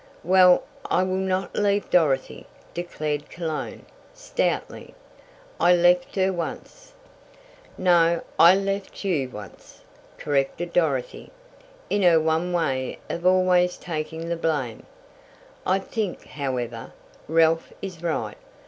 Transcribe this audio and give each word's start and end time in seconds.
"Well, 0.23 0.63
I 0.89 1.03
will 1.03 1.13
not 1.13 1.55
leave 1.55 1.91
Dorothy," 1.91 2.47
declared 2.73 3.29
Cologne, 3.29 3.85
stoutly. 4.15 4.95
"I 5.59 5.75
left 5.75 6.15
her 6.15 6.33
once" 6.33 6.93
"No, 7.77 8.21
I 8.39 8.55
left 8.55 9.05
you 9.05 9.29
once," 9.29 9.81
corrected 10.17 10.73
Dorothy, 10.73 11.29
in 11.87 12.01
her 12.01 12.17
own 12.27 12.51
way 12.51 12.97
of 13.11 13.27
always 13.27 13.77
taking 13.77 14.27
the 14.27 14.35
blame. 14.35 14.87
"I 15.67 15.77
think, 15.77 16.25
however, 16.25 16.93
Ralph 17.27 17.71
is 17.83 18.01
right. 18.01 18.39